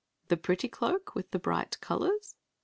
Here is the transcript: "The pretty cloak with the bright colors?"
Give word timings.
"The 0.29 0.37
pretty 0.37 0.67
cloak 0.67 1.13
with 1.13 1.29
the 1.29 1.37
bright 1.37 1.79
colors?" 1.79 2.33